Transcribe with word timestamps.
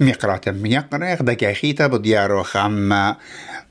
ميقرة 0.00 0.40
دقيقيتا 1.20 1.86
بديارو 1.86 2.42
خام. 2.42 3.14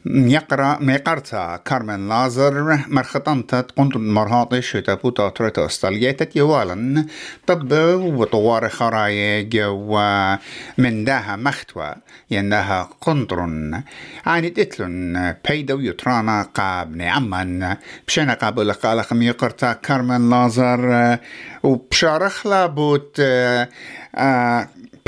يقرأ 0.06 0.78
ميقرتا. 0.82 1.60
كارمن 1.66 2.10
لازر 2.10 2.80
مرخطنتا 2.88 3.62
قنت 3.78 3.98
مرهاطي 3.98 4.62
شتا 4.62 4.94
بوتا 4.94 5.30
ترتا 5.30 5.66
استاليتا 5.66 6.28
يوالا 6.36 7.06
طب 7.48 7.72
وطوار 7.72 8.70
خرايج 8.70 9.58
ومن 9.62 11.06
داها 11.06 11.36
مختوى 11.36 11.96
ينداها 12.32 12.90
قنطرن. 13.02 13.84
عاني 14.26 14.50
تتلن 14.50 15.36
بيدو 15.50 15.80
يترانا 15.80 16.42
قابني 16.42 17.10
عمان. 17.10 17.78
بشنا 18.08 18.34
قابل 18.34 18.74
قالق 18.74 19.14
ميقرتا 19.14 19.74
كارمن 19.74 20.30
لازر. 20.30 21.18
وبشارخ 21.64 22.48
لابوت 22.48 23.22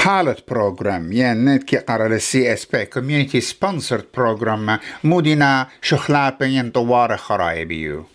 pilot 0.03 0.47
program 0.47 1.11
yani 1.11 1.59
ki 1.65 1.77
qarara 1.87 2.19
CSP 2.29 2.89
community 2.93 3.39
sponsored 3.39 4.07
program 4.13 4.79
mudina 5.03 5.67
şuxlapın 5.81 6.45
yan 6.45 6.71
tawara 6.71 7.17
xarayibiyu 7.17 8.05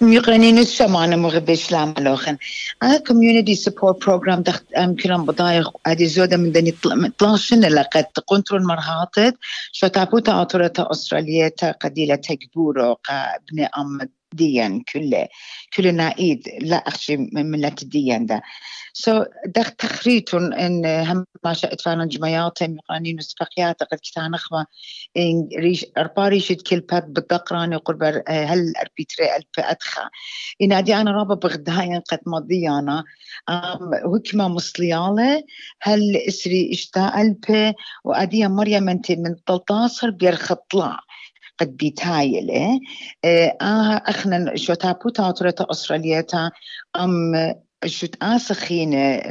میقنین 0.00 0.64
سمان 0.64 1.18
موقع 1.18 1.38
بشلام 1.38 1.94
لاخن 1.98 2.36
انا 2.82 2.98
community 3.08 3.54
support 3.64 3.96
program 4.04 4.40
دخت 4.42 4.64
ام 4.76 4.96
كلام 4.96 5.24
بضايق 5.26 5.70
ادي 5.86 6.06
زودة 6.06 6.36
من 6.36 6.52
دني 6.52 6.74
طلاشن 7.18 7.60
لقد 7.60 8.06
قنترون 8.26 8.64
مرهاتت 8.66 9.34
شتابوتا 9.72 10.30
عطرة 10.30 10.72
استراليا 10.78 11.50
قديلة 11.82 12.14
تكبورو 12.14 12.92
قبن 12.92 13.58
ام 13.78 13.98
ديان 14.34 14.80
كله 14.80 15.28
كلنا 15.76 16.08
إيد 16.18 16.48
لا 16.60 16.76
أخشي 16.76 17.16
من 17.16 17.50
ملة 17.50 17.74
الديان 17.82 18.26
ده 18.26 18.42
سو 18.92 19.24
دخ 19.46 19.70
تخريت 19.70 20.34
إن 20.34 20.86
هم 20.86 21.26
ما 21.44 21.52
شاءت 21.52 21.80
فانا 21.80 22.06
جمعيات 22.06 22.62
مقانين 22.62 23.18
وسفقيات 23.18 23.82
قد 23.82 23.98
كتان 23.98 24.34
أخوة 24.34 24.66
إن 25.16 25.48
ريش 25.58 25.86
ارباري 25.98 26.40
شد 26.40 26.62
كل 26.62 26.80
بات 26.80 27.04
بالدقران 27.04 27.78
قرب 27.78 28.02
هل 28.28 28.72
أربيتري 28.76 29.36
ألف 29.36 29.46
ادخا 29.58 30.08
إن 30.62 30.72
أدي 30.72 30.94
أنا 30.94 31.10
رابا 31.10 31.34
بغدايا 31.34 32.02
قد 32.10 32.20
مضيانا 32.26 33.04
هكما 33.48 34.48
مصليالة 34.48 35.44
هل 35.80 36.16
إسري 36.16 36.70
إشتا 36.72 37.12
ألف 37.20 37.74
وادي 38.04 38.48
مريم 38.48 38.88
أنت 38.88 39.12
من 39.12 39.36
13 39.46 40.10
بيرخطلا. 40.10 40.96
قد 41.60 41.76
بيتايلة 41.76 42.80
آه 43.24 44.02
أخنا 44.06 44.56
شو 44.56 44.74
تابو 44.74 45.08
تاطرة 45.08 45.54
أستراليتا 45.60 46.50
أم 46.96 47.32
شت 47.86 48.16
آسخين 48.22 48.90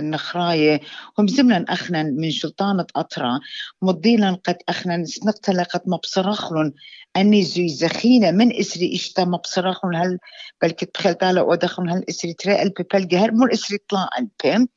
نخراية 0.10 0.82
هم 1.20 1.28
زمنا 1.28 1.66
أخنا 1.70 2.04
من 2.04 2.32
شلطانة 2.32 2.86
أطرا 2.96 3.40
مضيلا 3.82 4.38
قد 4.48 4.58
أخنا 4.70 5.06
سنقتل 5.06 5.64
قد 5.64 5.82
مبصرخلن 5.88 6.74
أني 7.17 7.44
زي 7.44 7.67
زخينة 7.67 8.31
من 8.31 8.59
إسري 8.59 8.95
إشتا 8.95 9.25
مبصرخلن 9.25 9.95
هل 9.95 10.19
بلكت 10.61 10.89
بخيل 11.00 11.14
تالا 11.14 11.42
ودخلن 11.42 11.89
هل 11.89 12.03
إسري 12.09 12.33
ترى 12.33 12.61
ألبي 12.61 12.83
بلقي 12.94 13.17
هر 13.17 13.31
مر 13.31 13.53
إسري 13.53 13.78
طلع 13.89 14.09
ألبي. 14.20 14.67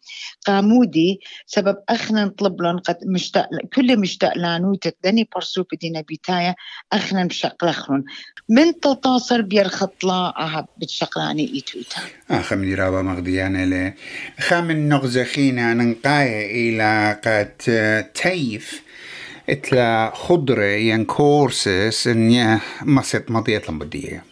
قامودي 0.47 1.21
سبب 1.47 1.77
أخنا 1.89 2.25
نطلب 2.25 2.63
لن 2.63 2.79
قد 2.79 2.99
مشتاق 3.07 3.49
كل 3.75 4.01
مشتاق 4.01 4.39
لانوتك 4.39 4.97
دني 5.05 5.29
برسو 5.35 5.65
بدينا 5.73 6.01
بيتايا 6.01 6.55
أخنا 6.93 7.25
مشقلخلن 7.25 8.05
من 8.49 8.81
تلتاصر 8.81 9.41
بيرخط 9.41 10.05
لا 10.05 10.13
أها 10.13 10.69
بتشقلاني 10.79 11.55
إيتوتا. 11.55 12.01
آخر 12.31 12.57
من 12.57 12.75
رابا 12.75 13.03
مغديانا 13.03 13.65
له 13.65 13.95
خامن 14.41 14.89
نغزخينا 14.89 15.75
ننقاية 15.75 16.71
إلى 16.71 17.21
قد 17.25 18.11
تيف. 18.15 18.83
إتلا 19.51 20.13
خضرة 20.15 20.65
ين 20.65 21.05
كورسس 21.05 22.07
إن 22.07 22.61
مصيت 22.83 23.31
مضيت 23.31 23.71
لمبدية. 23.71 24.25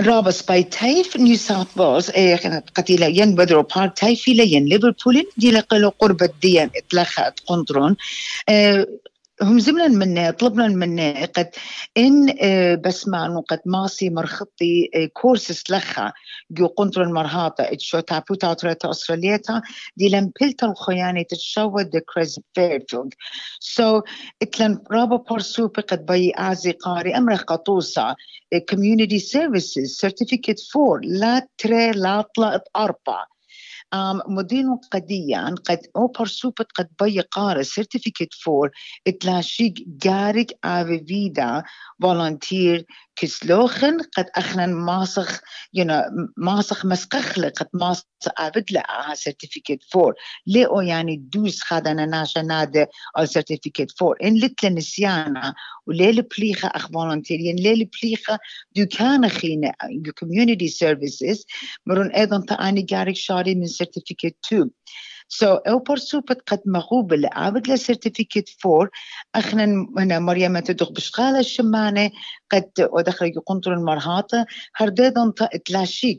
رابس 0.00 0.42
باي 0.42 0.62
تايف 0.62 1.16
نيو 1.16 1.36
ساوث 1.36 1.78
ويلز 1.78 2.10
إيه 2.10 2.64
قتيلة 2.74 3.06
ين 3.06 3.34
بدرو 3.34 3.62
بار 3.62 3.88
تايفي 3.88 4.34
لين 4.34 4.64
ليفربول 4.64 5.26
دي 5.36 5.50
لقلو 5.50 5.88
قربة 5.98 6.28
ديان 6.42 6.70
اتلخت 6.76 7.40
قندرون 7.46 7.96
آه 8.48 8.86
هم 9.42 9.58
زمنا 9.58 9.88
من 9.88 10.30
طلبنا 10.30 10.68
من 10.68 11.00
قد 11.36 11.50
إن 11.96 12.34
بس 12.80 13.08
ما 13.08 13.42
قد 13.48 13.60
ماسي 13.66 14.10
مرخطي 14.10 14.90
كورسس 15.12 15.70
لخا 15.70 16.12
جو 16.50 16.66
قنطر 16.66 17.02
المرهاطة 17.02 17.64
اتشو 17.64 18.00
تابو 18.00 18.34
تاوتريتا 18.34 18.90
أستراليتا 18.90 19.62
دي 19.96 20.08
لم 20.08 20.32
بلتا 20.40 20.66
الخياني 20.66 21.24
تتشوى 21.24 21.84
دي 21.84 22.00
كريز 22.00 22.40
فيرفيلد 22.54 23.14
سو 23.60 24.02
اتلن 24.42 24.78
رابا 24.92 25.16
بارسو 25.16 25.68
قد 25.68 26.06
بي 26.06 26.32
ازي 26.36 26.70
قاري 26.70 27.16
أمر 27.16 27.34
قطوسا 27.34 28.14
community 28.72 29.18
services 29.18 29.98
certificate 30.06 30.62
4 30.76 31.00
لا 31.02 31.48
تري 31.58 31.90
لا 31.90 32.20
طلعت 32.36 32.68
أربعة. 32.76 33.35
مدين 34.28 34.76
قديا 34.92 35.54
قد 35.64 35.78
اوبر 35.96 36.26
سوبت 36.26 36.66
قد 36.74 36.88
بي 37.02 37.20
قارة 37.20 37.62
سيرتيفيكت 37.62 38.34
فور 38.34 38.70
اتلاشيق 39.06 39.74
جارك 39.86 40.58
آفي 40.64 41.04
فيدا 41.06 41.62
فولنتير 42.02 42.86
كسلوخن 43.16 43.98
قد 44.16 44.26
اخنا 44.36 44.66
ماسخ 44.66 45.40
ينا 45.74 46.10
ماسخ 46.36 46.86
مسقخل 46.86 47.50
قد 47.50 47.68
ماسخ 47.74 48.04
ابد 48.38 48.64
لها 48.72 49.14
سيرتيفيكت 49.14 49.78
فور. 49.90 50.14
لئو 50.46 50.80
يعني 50.80 51.16
دوس 51.16 51.62
خدنا 51.62 52.06
ناشا 52.06 52.38
نادي 52.40 52.86
أو 53.18 53.24
سيرتيفيكت 53.24 53.98
فور؟ 53.98 54.16
إن 54.22 54.38
لتل 54.38 54.74
نسيانا 54.74 55.54
وليل 55.86 56.22
بليخة 56.22 56.68
أخ 56.68 56.88
فولنتيرين 56.92 57.56
ليل 57.56 57.90
بليخة 58.02 58.38
دكان 58.76 59.28
خينا 59.28 59.72
كوميونيتي 60.18 60.68
سيرفيسز 60.68 61.44
مرون 61.86 62.10
أيضا 62.10 62.44
تأني 62.48 62.82
جارك 62.82 63.16
شاري 63.16 63.54
من 63.54 63.66
سيرتيفيكت 63.76 64.36
2 64.46 64.70
سو 65.28 65.56
so, 65.56 65.60
أو 65.68 65.78
برسوبت 65.78 66.42
قد 66.46 66.60
مغوبة 66.66 67.16
لعابد 67.16 67.68
لسيرتيفيكت 67.68 68.48
فور 68.60 68.90
اخنا 69.34 69.64
هنا 69.98 70.18
مريم 70.18 70.58
تدخ 70.58 70.92
بشغالة 70.92 71.38
الشمانة 71.38 72.10
قد 72.50 72.70
ودخل 72.92 73.26
يقنطر 73.26 73.72
المرهاطة 73.72 74.46
هرديدن 74.76 75.32
تلاشيك 75.64 76.18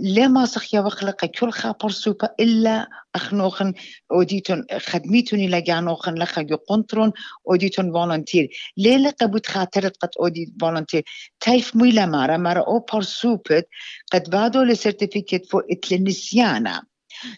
لما 0.00 0.46
سخيا 0.46 0.80
وخلق 0.80 1.24
كل 1.24 1.50
خابر 1.50 1.90
سوبا 1.90 2.28
إلا 2.40 2.88
أخنوخن 3.14 3.74
أوديتون 4.12 4.66
خدميتون 4.78 5.40
إلى 5.40 5.60
جانوخن 5.60 6.14
لخا 6.14 6.46
يقنطرون 6.50 7.12
أوديتون 7.48 7.92
فولنتير. 7.92 8.48
ليلة 8.76 9.10
قبوت 9.10 9.46
خاطرت 9.46 9.96
قد 9.96 10.08
أوديت 10.20 10.48
فولنتير. 10.60 11.04
تايف 11.40 11.76
ميلا 11.76 12.06
مارا 12.06 12.36
مارا 12.36 12.60
أو 12.60 12.78
بارسوبت 12.92 13.68
قد 14.12 14.30
بعدو 14.30 14.62
لسيرتيفيكت 14.62 15.46
فو 15.46 15.58
إتلنسيانا. 15.58 16.82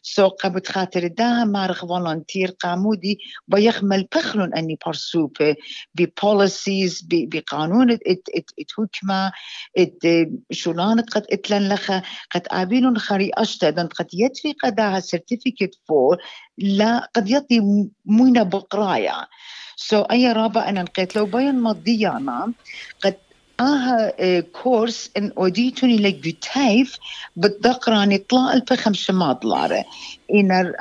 سو 0.02 0.28
قبت 0.28 0.68
خاطر 0.68 1.06
دا 1.06 1.44
مارخ 1.44 1.86
فولنتير 1.86 2.50
قامودي 2.50 3.18
بيخمل 3.48 4.08
بخلون 4.14 4.54
أني 4.54 4.78
برسوبة 4.86 5.56
ببوليسيز 5.94 7.06
بقانون 7.10 7.92
ات 7.92 8.02
ات 8.06 8.50
ات 8.58 8.70
حكمة 8.76 9.32
ات 9.78 10.28
شولان 10.50 11.00
قد 11.00 11.26
اتلن 11.32 11.72
لخا 11.72 12.02
قد 12.30 12.42
آبينون 12.50 12.98
خري 12.98 13.30
أشتدن 13.34 13.86
قد 13.86 14.06
يتفي 14.12 14.52
قداها 14.52 15.00
سيرتيفيكت 15.00 15.74
فور 15.88 16.16
لا 16.58 17.10
قد 17.14 17.30
يطي 17.30 17.60
موينة 18.04 18.42
بقرايا 18.42 19.26
سو 19.76 20.02
so, 20.02 20.06
أي 20.10 20.32
رابع 20.32 20.68
أنا 20.68 20.82
نقيت 20.82 21.16
لو 21.16 21.26
بين 21.26 21.60
مضيانا 21.60 22.54
قد 23.00 23.27
آها 23.60 24.12
كورس 24.40 25.10
إن 25.16 25.32
أوديتوني 25.38 25.96
لك 25.96 26.14
بتايف 26.14 26.96
بالدقراني 27.36 28.18
طلع 28.18 28.52
الفخم 28.52 28.94
شماط 28.94 29.44
لاره 29.44 29.84
إن 30.34 30.72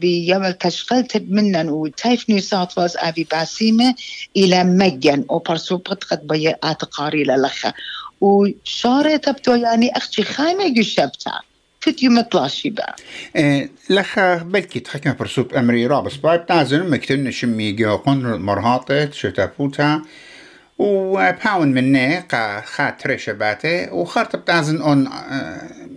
بيوم 0.00 0.50
تشغلت 0.50 1.16
منن 1.28 1.68
وتايف 1.68 2.42
ساوث 2.42 2.78
ويلز 2.78 2.96
أبي 2.96 3.26
باسيمة 3.32 3.94
إلى 4.36 4.64
مجن 4.64 5.24
أو 5.30 5.38
برسوبت 5.38 6.04
قد 6.04 6.26
بيا 6.26 6.56
أتقاري 6.64 7.24
للخا. 7.24 7.72
وشارة 8.20 9.16
تبدو 9.16 9.54
يعني 9.54 9.96
أختي 9.96 10.22
خايمة 10.22 10.64
يشبتا 10.78 11.40
كنت 11.84 12.02
يوم 12.02 12.20
طلاشي 12.20 12.70
بقى 12.70 12.96
إيه 13.36 13.70
لخا 13.90 14.36
بلكي 14.36 14.80
تحكم 14.80 15.14
برسوب 15.20 15.54
أمري 15.54 15.86
رابس. 15.86 16.16
بايب 16.16 16.46
تازن 16.46 16.90
مكتن 16.90 17.30
شمي 17.30 17.72
جيو 17.72 17.96
قنر 17.96 18.38
مرهاطة 18.38 19.10
شتافوتا 19.10 20.02
وباون 20.80 21.68
مني 21.68 22.20
قا 22.20 22.60
خاطر 22.60 23.16
شباتي 23.16 23.88
وخارت 23.92 24.36
بتازن 24.36 24.82
اون 24.82 25.08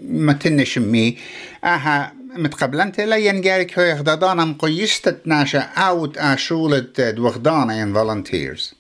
متن 0.10 0.64
شمي. 0.64 1.18
آها 1.64 2.14
متقبلنت 2.36 3.02
لا 3.02 3.16
ينجارك 3.16 3.80
هو 3.80 3.86
يخدادانا 3.86 4.46
مقيشت 4.46 5.10
تناشا 5.10 5.60
اوت 5.60 6.18
اشولة 6.18 6.80
دوغدانا 6.98 7.80
ين 7.80 7.94
فولنتيرز 7.94 8.74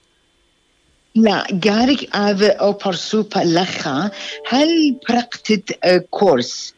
لا 1.15 1.47
جارك 1.51 2.15
افي 2.15 2.47
أو 2.47 2.71
برسوبا 2.71 3.39
لخا 3.39 4.11
هل 4.49 4.97
برقتت 5.09 5.79
كورس 6.09 6.73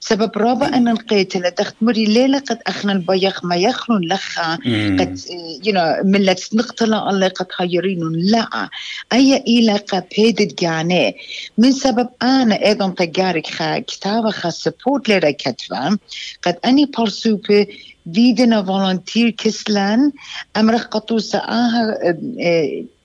سبب 0.00 0.38
رابع 0.38 0.68
أن 0.68 0.84
نقيت 0.84 1.36
لدخت 1.36 1.74
مري 1.80 2.04
ليلة 2.04 2.38
قد 2.38 2.58
أخنا 2.66 2.92
البيخ 2.92 3.44
ما 3.44 3.56
يخلون 3.56 4.08
لخا 4.08 4.54
قد 4.98 5.20
يو 5.64 5.74
ملت 6.04 6.54
نقتلا 6.54 7.10
الله 7.10 7.28
قد 7.28 7.46
خيرين 7.52 8.12
لا 8.14 8.68
أي 9.12 9.36
إلى 9.36 9.76
قد 9.76 10.04
بيدت 10.16 10.60
جاني. 10.60 11.16
من 11.58 11.72
سبب 11.72 12.08
أنا 12.22 12.66
أيضا 12.66 12.88
تجارك 12.88 13.46
خا 13.46 13.78
كتابة 13.78 14.30
خا 14.30 14.50
سبورت 14.50 15.08
لرا 15.08 15.30
كتبة. 15.30 15.98
قد 16.42 16.56
أني 16.64 16.90
برسوبي 16.98 17.68
فيدنا 18.14 18.62
فولنتير 18.62 19.30
كسلان. 19.30 20.12
أمرخ 20.56 20.86
قطوسة 20.86 21.38
آها 21.38 21.98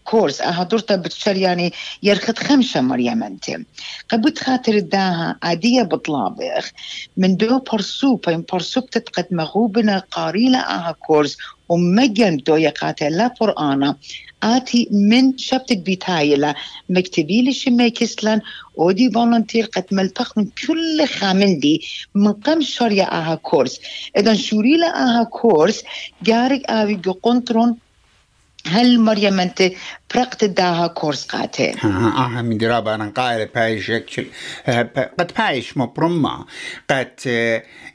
كورس. 0.03 0.41
أهدورتا 0.41 0.95
بتشر 0.95 1.35
يعني 1.35 1.73
يرخد 2.03 2.37
خمسة 2.37 2.81
مريم 2.81 3.23
أنت. 3.23 3.45
قبت 4.09 4.39
خاطر 4.39 4.79
داها 4.79 5.39
عادية 5.43 5.83
بطلابخ. 5.83 6.71
من 7.17 7.37
دو 7.37 7.59
برسو 7.59 8.15
بين 8.15 8.45
برسو 8.53 8.81
بتتقد 8.81 9.27
مغوبنا 9.31 10.03
قاريلة 10.11 10.59
آها 10.59 10.91
كورس. 10.91 11.37
ومجن 11.69 12.37
دو 12.37 12.55
يقاتل 12.55 13.17
لا 13.17 13.27
قرآن 13.27 13.95
آتي 14.43 14.89
من 14.91 15.37
شبتك 15.37 15.77
بيتايلا 15.77 16.55
مكتبي 16.89 17.41
لي 17.41 17.53
شمي 17.53 17.89
كسلان 17.89 18.41
ودي 18.75 19.11
فولنتير 19.11 19.65
قد 19.65 19.85
ملتق 19.91 20.37
من 20.37 20.45
كل 20.67 21.07
خامندي 21.07 21.81
من 22.15 22.33
قم 22.33 22.61
شريا 22.61 23.03
آها 23.11 23.35
كورس. 23.35 23.79
إذا 24.17 24.33
شوريلا 24.33 24.87
آها 24.87 25.23
كورس. 25.23 25.83
جارك 26.21 26.65
آوي 26.69 26.95
قنطرون 27.23 27.77
هل 28.67 28.99
مريم 28.99 29.39
أنت 29.39 29.63
برقت 30.15 30.45
داها 30.45 30.87
كورس 30.87 31.25
قاتل 31.25 31.73
آه 31.83 32.41
من 32.41 32.57
درابة 32.57 32.95
أنا 32.95 33.09
قائل 33.15 33.47
بايش 33.47 33.91
قد 33.91 35.31
بايش 35.37 35.77
مبرمة 35.77 36.45
قد 36.89 37.09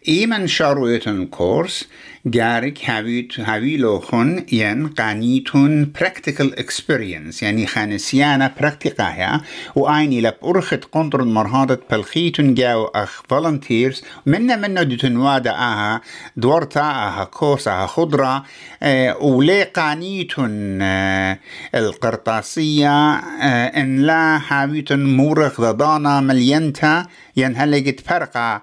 ايمن 0.09 0.47
شارويتن 0.47 1.27
كورس 1.27 1.89
جارك 2.27 2.91
هاويت 2.91 3.41
هاويلو 3.41 4.01
خن 4.01 4.47
ين 4.53 4.89
قانيتون 4.89 5.93
practical 5.99 6.61
experience 6.61 7.43
يعني 7.43 7.67
خانسيانا 7.67 8.53
براكتيقايا 8.61 9.41
وآيني 9.77 10.21
لب 10.21 10.35
أرخت 10.45 10.85
قندر 10.85 11.25
مرهادة 11.25 11.81
بلخيتون 11.91 12.55
جاو 12.55 12.85
أخ 12.85 13.23
volunteers. 13.33 14.05
منا 14.27 14.57
منا 14.57 14.83
دوتن 14.83 15.17
وادا 15.17 15.51
آها 15.51 16.01
دورتا 16.37 16.81
آها 16.81 17.25
كورس 17.25 17.69
آها 17.69 17.87
خضرة 17.87 18.45
آه 18.83 19.17
ولي 19.23 19.63
قانيتون 19.63 20.83
آه 20.83 21.39
القرطاسية 21.75 22.08
آه 22.17 23.67
إن 23.81 23.97
لا 23.99 24.41
هاويتون 24.49 25.17
مورخ 25.17 25.61
ضدانا 25.61 26.21
ملينتا 26.21 27.07
ين 27.37 27.57
هلقت 27.57 28.01
فرقة 28.01 28.63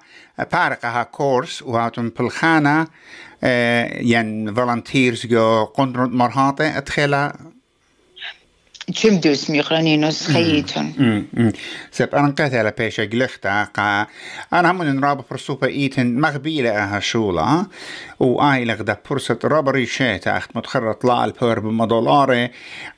بارقها 0.51 1.03
كورس 1.03 1.61
وهاتون 1.61 2.09
بالخانة 2.09 2.87
ين 4.01 4.53
فولنتيرز 4.53 5.25
جو 5.25 5.63
قندرت 5.63 6.09
مرهاطة 8.89 9.07
ادخلا 9.07 9.11
جمدوس 9.11 9.49
ميقرانينوس 9.49 10.27
خيتون 10.27 10.93
سب 11.91 12.15
أنا 12.15 12.27
قلت 12.27 12.41
على 12.41 12.73
بيشا 12.77 13.03
قلختا 13.03 13.63
قا 13.63 14.07
أنا 14.53 14.71
هم 14.71 14.83
نراب 14.83 15.21
فرصوبة 15.29 15.67
إيتن 15.67 16.19
مغبيلة 16.19 16.69
أها 16.69 16.99
شولا. 16.99 17.65
وآي 18.19 18.65
لغدا 18.65 18.97
فرصة 19.05 19.39
رابري 19.43 19.85
شيتا 19.85 20.37
أخت 20.37 20.55
متخرط 20.55 21.05
لا 21.05 21.25
البور 21.25 21.59
بمدولاري. 21.59 22.49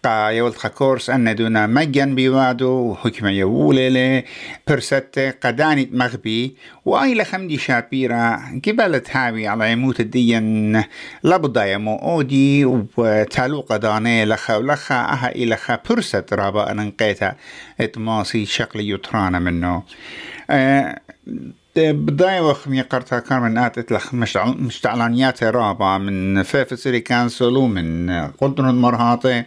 قا 0.04 0.28
يولت 0.30 0.68
كورس 0.68 1.10
أن 1.10 1.36
دونا 1.36 1.68
مجن 1.68 2.16
بيوادو. 2.16 2.70
وحكمة 2.70 3.30
يولي 3.30 4.24
برست 4.68 5.36
قداني 5.44 5.90
مغبي. 5.92 6.56
وآي 6.88 7.16
لخمدي 7.16 7.58
شابيرا 7.58 8.40
قبلت 8.68 9.16
هاوي 9.16 9.48
على 9.48 9.72
يموت 9.72 10.00
الدين 10.00 10.84
لابد 11.24 11.58
يمو 11.58 11.96
أودي 11.96 12.66
وتالو 12.66 13.60
قداني 13.60 14.26
لخا 14.26 14.56
ولخا 14.56 14.96
أها 14.96 15.36
إلخا 15.36 15.80
برست 15.90 16.34
رابا 16.34 16.72
أنا 16.72 16.84
نقيتا 16.84 17.36
اتماسي 17.80 18.46
شكل 18.46 18.94
يطرانا 18.94 19.40
منه 19.40 19.84
أه 20.50 21.00
بداية 21.78 22.42
وقت 22.42 22.68
مي 22.68 22.82
قرطة 22.82 23.20
كان 23.20 23.42
من 23.42 23.58
آت 23.58 23.78
اتلخ 23.78 24.14
مشتعلانيات 24.44 25.44
رابا 25.44 25.98
من 25.98 26.44
فيف 26.44 26.80
سيري 26.80 27.00
كانسل 27.00 27.58
ومن 27.58 28.12
قدر 28.42 28.70
المرهاطة 28.70 29.46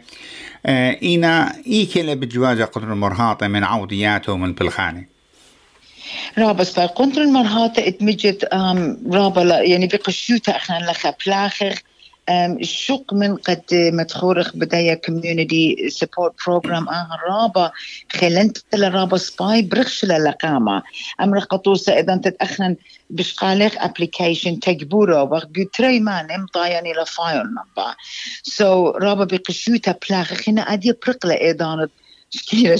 أه 0.67 0.99
إينا 1.03 1.53
إيكي 1.67 2.15
بجواجة 2.15 2.65
قدر 2.65 2.93
المرهاطة 2.93 3.49
من 3.49 3.65
عودياته 3.65 4.37
من 4.37 4.53
بالخانة 4.53 5.20
رابس 6.39 6.71
فقدر 6.71 7.23
المرهاطة 7.23 7.89
اتمجد 7.89 8.45
رابا 9.13 9.43
يعني 9.43 9.87
بقشوتا 9.87 10.57
اخنا 10.57 10.91
لخا 10.91 11.15
بلاخر. 11.27 11.83
الشق 12.31 13.15
من 13.15 13.37
قد 13.37 13.63
متخورخ 13.73 14.57
بداية 14.57 14.95
كوميونيتي 14.95 15.91
سبورت 15.91 16.35
بروجرام 16.47 16.89
آه 16.89 17.09
رابا 17.31 17.71
خلنت 18.13 18.59
رابا 18.75 19.17
سباي 19.17 19.63
برخش 19.63 20.05
للقامة 20.05 20.83
أمر 21.21 21.39
قطوسة 21.39 21.93
إذا 21.93 22.17
تتأخن 22.17 22.77
بشقاليخ 23.11 23.75
ابليكيشن 23.79 24.61
تجبورو. 24.61 25.23
وقت 25.23 25.49
تري 25.73 26.01
ما 26.01 26.23
نم 26.23 26.47
طاياني 26.47 26.93
لفايل 26.93 27.43
نبا. 27.43 27.95
سو 28.43 28.91
رابا 28.91 29.25
بقشوتا 29.25 29.95
بلاخ 30.09 30.35
خنا 30.35 30.63
أدي 30.63 30.93
برقلة 31.07 31.41
أيضا 31.41 31.89
شكيلة 32.31 32.79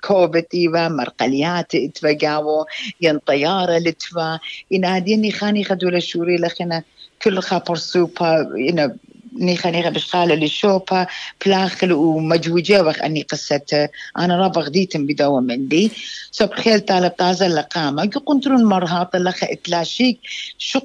كوفيد 0.00 0.46
إيوا 0.54 0.88
مرقليات 0.88 1.74
اتفقاو 1.74 2.66
ين 3.00 3.18
طيارة 3.18 3.78
لتوا 3.78 4.38
إن 4.72 4.84
هاديني 4.84 5.32
خاني 5.32 5.64
خدولا 5.64 5.98
شوري 5.98 6.36
لخنا 6.36 6.82
كل 7.22 7.40
خابر 7.40 7.76
سوبا 7.76 8.52
ينا 8.56 8.96
نيخا 9.40 9.70
نيخا 9.70 9.90
بشقالة 9.90 10.34
للشوبا 10.34 11.06
بلاخل 11.46 11.92
ومجوجة 11.92 12.82
وخ 12.82 13.02
أني 13.02 13.22
قصة 13.22 13.88
أنا 14.18 14.36
رابا 14.36 14.60
غديتم 14.60 15.06
بدوا 15.06 15.40
من 15.40 15.68
دي 15.68 15.90
سو 16.30 16.46
بخيل 16.46 16.80
طالب 16.80 17.16
تازة 17.16 17.48
لقامة. 17.48 18.06
قنترون 18.06 18.64
مرهاط 18.64 19.16
لخا 19.16 19.52
إتلاشيك. 19.52 20.20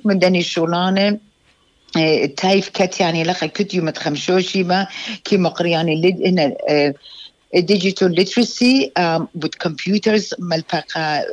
من 0.06 0.20
داني 0.20 0.44
شولانة. 0.44 1.18
تايف 2.38 2.70
كت 2.70 3.00
يعني 3.00 3.24
لخا 3.24 3.48
كت 3.48 3.74
يوم 3.74 3.90
تخمشوشي 3.90 4.64
ما. 4.64 4.88
كي 5.24 5.38
مقرياني 5.38 6.02
لد 6.02 6.22
إن 6.22 6.54
digital 7.54 8.10
literacy 8.10 8.92
um, 8.96 9.30
with 9.42 9.58
computers 9.58 10.34
ملبقى 10.40 11.26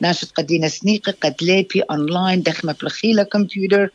ناشط 0.00 0.30
قدينا 0.30 0.68
سنيقة 0.68 1.14
قد 1.22 1.34
ليبي 1.42 1.80
اونلاين 1.80 2.42
دخمة 2.42 2.74
بلخيلة 2.82 3.22
كمبيوتر 3.22 3.86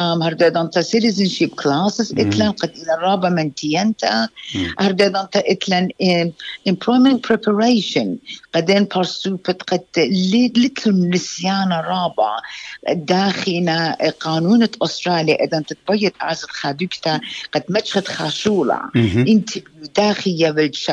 um, 0.00 0.22
هردا 0.22 0.48
دانتا 0.48 0.82
citizenship 0.82 1.50
classes 1.62 2.12
إتلان 2.18 2.52
قد 2.52 2.70
إلى 2.76 2.94
الرابع 2.94 3.28
من 3.28 3.54
تيانتا. 3.54 4.28
هردا 4.78 5.08
دانتا 5.08 5.42
إتلان 5.46 5.88
employment 6.68 7.20
preparation. 7.28 8.06
قدين 8.54 8.84
بارسوبت 8.84 9.62
قد 9.62 9.84
لتلو 9.96 10.92
النسيان 10.94 11.72
رابع. 11.72 12.36
داخلنا 12.88 13.96
قانون 14.20 14.68
أستراليا. 14.82 15.44
إذا 15.44 15.60
تتبيت 15.60 16.14
عزت 16.20 16.50
خادوكتا 16.50 17.20
قد 17.52 17.64
مجخد 17.68 18.08
خاشولة. 18.08 18.80
انت 18.96 19.50
داخل 19.96 20.30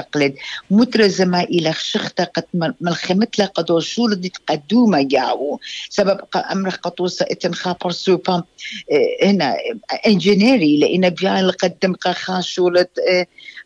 بالشقلد 0.03 0.35
مترزمة 0.71 1.43
إلى 1.43 1.73
شخطة 1.73 2.23
قد 2.23 2.43
ملخمت 2.81 3.39
لها 3.39 3.47
قدو 3.47 3.79
شول 3.79 4.15
دي 4.15 4.29
تقدومة 4.29 5.01
جاو. 5.01 5.59
سبب 5.89 6.19
أمر 6.51 6.69
قطوسة 6.69 7.25
اتنخا 7.31 7.75
برسوبا 7.83 8.43
هنا 9.23 9.55
إنجينيري 10.07 10.77
لأن 10.77 11.09
بيان 11.09 11.51
قدم 11.51 11.93
قا 11.93 12.41
شولة 12.41 12.87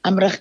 أمرخ 0.06 0.36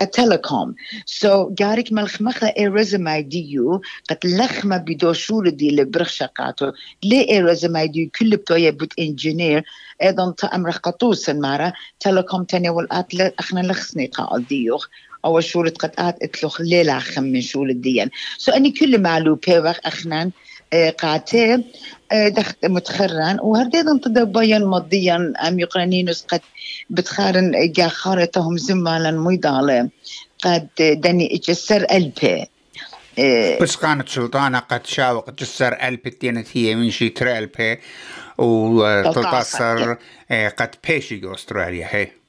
كتلكوم 0.00 0.74
سو 1.06 1.50
جارك 1.50 1.92
ملخ 1.92 2.22
مخلا 2.22 2.58
اي 2.58 2.66
رزماي 2.66 3.22
ديو 3.22 3.80
قد 4.10 4.18
لخمة 4.24 4.76
بدو 4.76 5.12
شول 5.12 5.50
دي 5.50 5.70
لبرخ 5.70 6.08
شقاتو 6.08 6.72
لي 7.02 7.30
اي 7.30 7.40
رزماي 7.40 7.88
ديو 7.88 8.10
كل 8.18 8.36
بتوية 8.36 8.70
بوت 8.70 8.92
إنجينير. 8.98 9.64
أيضا 10.02 10.34
امرخ 10.54 10.78
قطوسا 10.78 11.32
مارا 11.32 11.72
تلكوم 12.00 12.44
تاني 12.44 12.70
والات 12.70 13.14
أخنا 13.14 13.60
لخسني 13.60 14.06
قال 14.06 14.46
ديوخ. 14.46 14.88
أو 15.24 15.40
شورة 15.40 15.70
قد 15.70 15.92
آت 15.98 16.22
اتلوخ 16.22 16.60
ليلة 16.60 17.02
من 17.16 17.40
شول 17.40 17.70
الديان 17.70 18.10
سو 18.38 18.52
أني 18.52 18.70
كل 18.70 19.00
معلو 19.00 19.34
بيوخ 19.34 19.76
اخنان 19.84 20.30
قاتي 20.98 21.64
دخت 22.12 22.64
متخرن. 22.64 23.38
وهرديدا 23.42 24.00
تدبين 24.04 24.64
مضيا 24.64 25.32
ام 25.48 25.60
يقرنينوس 25.60 26.24
قد 26.28 26.40
بتخارن 26.90 27.72
جا 27.72 27.88
خارتهم 27.88 28.56
زمالا 28.56 29.10
ميضالة 29.10 29.88
قد 30.44 30.68
دني 30.78 31.34
اجسر 31.34 31.86
البي 31.90 32.46
بس 33.60 33.76
كانت 33.76 34.08
سلطانة 34.08 34.58
قد 34.58 34.86
شاوق 34.86 35.30
جسر 35.30 35.88
ألبي 35.88 36.10
تينت 36.10 36.46
هي 36.52 36.74
من 36.74 36.90
شي 36.90 37.08
ترى 37.08 37.38
ألبي 37.38 37.78
وتتصر 38.38 39.96
قد 40.58 40.74
بيشي 40.88 41.20
أستراليا 41.24 41.88
هي. 41.90 42.21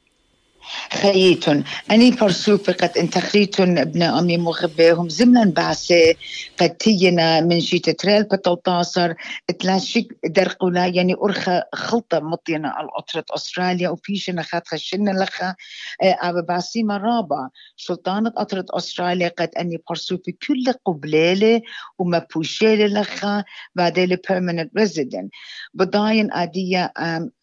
خيتون 0.94 1.64
أني 1.92 2.12
برسوفي 2.12 2.72
قد 2.72 2.98
انتخريتون 2.98 3.78
ابن 3.78 4.04
أمي 4.04 4.38
مخبيهم 4.38 5.10
زمنا 5.10 5.46
باسي 5.46 6.16
قد 6.60 6.70
تينا 6.70 7.42
من 7.42 7.62
شي 7.62 7.80
تتريل 7.80 8.24
بتوطاصر 8.24 9.14
تلاشيك 9.60 10.18
درقولا 10.26 10.86
يعني 10.86 11.16
أرخى 11.24 11.62
خلطة 11.74 12.20
مطينا 12.20 12.70
على 12.70 12.88
أطرة 12.98 13.26
أستراليا 13.32 13.90
وفيشنا 13.90 14.42
خات 14.42 14.68
خشنا 14.68 15.12
لخا 15.12 15.56
أبا 16.02 16.42
باسي 16.42 16.84
مرابا 16.84 17.50
سلطانة 17.78 18.34
أطرة 18.38 18.66
أستراليا 18.70 19.28
قد 19.28 19.50
أني 19.60 19.78
برسوفي 19.90 20.32
كل 20.32 20.74
قبليلة 20.86 21.62
وما 22.00 22.26
بوشيلة 22.36 23.02
لخا 23.02 23.44
بعدين 23.76 24.18
permanent 24.18 24.70
resident 24.82 25.30
بضاين 25.74 26.30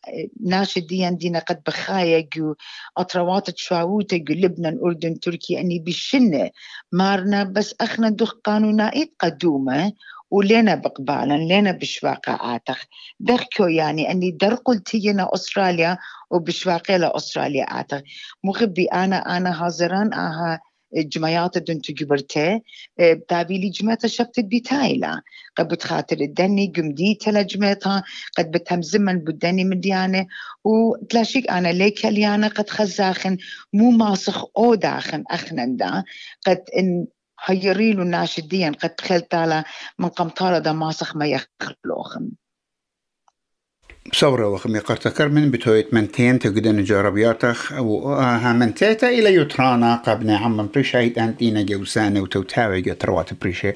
آدية 0.09 0.29
ناشدين 0.41 1.17
دينا 1.17 1.39
قد 1.39 1.63
بخايا 1.67 2.29
جو 2.37 2.55
أطروات 2.97 3.51
تشاووتا 3.51 4.17
لبنان 4.17 4.79
أردن 4.85 5.21
تركيا 5.21 5.61
أني 5.61 5.79
بشنة 5.79 6.51
مارنا 6.93 7.45
بس 7.45 7.75
أخنا 7.81 8.09
دخ 8.09 8.33
قانونائيت 8.45 9.15
قدومة 9.21 9.93
ولينا 10.31 10.75
بقبالا 10.75 11.35
لينا 11.35 11.73
بشواقع 11.73 12.57
آتخ. 12.57 12.85
دخكو 13.21 13.67
يعني 13.67 14.11
أني 14.11 14.31
درقل 14.31 14.79
تينا 14.79 15.29
أستراليا 15.35 15.99
وبشواقع 16.31 17.11
أستراليا 17.17 17.65
آتخ. 17.65 18.01
مغبي 18.45 18.85
أنا 18.85 19.37
أنا 19.37 19.67
هازران 19.67 20.11
جمعيات 20.95 21.59
دنت 21.59 21.91
جبرتي 21.91 22.61
بتابيلي 23.01 23.69
جمعتا 23.69 24.09
شبت 24.09 24.41
بيتايلا 24.41 25.23
قد 25.57 25.69
بتخاطر 25.69 26.17
الدني 26.21 26.73
قمديتا 26.77 27.31
لجمعتا 27.31 28.03
قد 28.39 28.51
بتهم 28.51 28.83
زمن 28.83 29.19
بدني 29.19 29.65
مديانة 29.65 30.27
وتلاشيك 30.65 31.51
أنا 31.51 31.69
ليك 31.73 32.05
ليانا 32.05 32.49
قد 32.49 32.71
خزاخن 32.71 33.37
مو 33.73 33.91
ماسخ 33.91 34.45
أو 34.57 34.75
داخن 34.75 35.25
أخنن 35.31 35.77
دا. 35.77 36.05
قد 36.47 36.65
إن 36.79 37.07
هيريلو 37.45 38.05
ناشديا 38.05 38.73
قد 38.83 39.01
خلتالا 39.01 39.65
من 39.99 40.09
قمطارة 40.09 40.59
دا 40.59 40.73
ماسخ 40.73 41.17
ما 41.17 41.27
يخلوخن. 41.27 42.31
صورة 44.13 44.49
وخمي 44.49 44.79
قرتكر 44.79 45.29
من 45.29 45.51
بتويت 45.51 45.95
منتين 45.95 46.39
تقدن 46.39 46.85
جاربياتخ 46.85 47.73
أو 47.73 48.13
هامنتيتا 48.13 49.09
إلى 49.09 49.35
يترانا 49.35 49.97
قبنا 49.97 50.37
عم 50.37 50.69
بريشايت 50.75 51.19
أنتينا 51.19 51.63
جوسانة 51.63 52.21
وتوتاوي 52.21 52.83
تروات 52.83 53.35
بريشي 53.35 53.73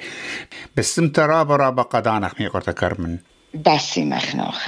بس 0.77 0.99
مترابا 0.99 1.57
رابا 1.57 1.83
قدانخ 1.83 2.41
مي 2.41 2.47
قرتكر 2.47 3.01
من 3.01 3.19
باسي 3.55 4.05
مخنوخ 4.05 4.67